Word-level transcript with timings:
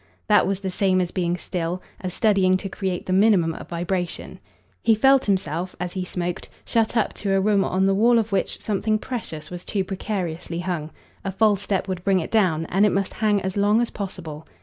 That 0.27 0.47
was 0.47 0.61
the 0.61 0.71
same 0.71 0.99
as 0.99 1.11
being 1.11 1.37
still 1.37 1.79
as 1.99 2.11
studying 2.15 2.57
to 2.57 2.67
create 2.69 3.05
the 3.05 3.13
minimum 3.13 3.53
of 3.53 3.69
vibration. 3.69 4.39
He 4.81 4.95
felt 4.95 5.25
himself 5.25 5.75
as 5.79 5.93
he 5.93 6.03
smoked 6.03 6.49
shut 6.65 6.97
up 6.97 7.13
to 7.13 7.33
a 7.35 7.39
room 7.39 7.63
on 7.63 7.85
the 7.85 7.93
wall 7.93 8.17
of 8.17 8.31
which 8.31 8.59
something 8.63 8.97
precious 8.97 9.51
was 9.51 9.63
too 9.63 9.83
precariously 9.83 10.57
hung. 10.61 10.89
A 11.23 11.31
false 11.31 11.61
step 11.61 11.87
would 11.87 12.03
bring 12.03 12.19
it 12.19 12.31
down, 12.31 12.65
and 12.65 12.83
it 12.83 12.89
must 12.91 13.13
hang 13.13 13.43
as 13.43 13.55
long 13.57 13.79
as 13.79 13.91
possible. 13.91 14.47